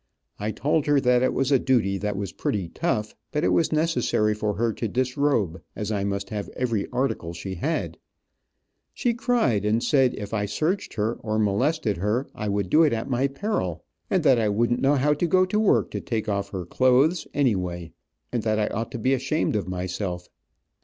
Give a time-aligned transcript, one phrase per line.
[0.39, 3.71] I told her that it was a duty that was pretty tough, but it was
[3.71, 7.99] necessary for her to disrobe, as I must have every article she had.
[8.95, 12.93] She cried, and said if I searched her, or molested her, I would do it
[12.93, 16.27] at my peril, and that I wouldn't know how to go to work to take
[16.27, 17.91] off her clothes, anyway,
[18.31, 20.29] and that I ought to be ashamed of myself.